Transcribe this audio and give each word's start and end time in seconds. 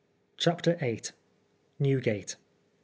CHAPTER 0.35 0.77
VIII. 0.77 1.11
NEWGATE. 1.77 2.35